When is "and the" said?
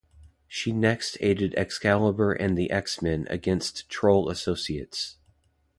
2.33-2.71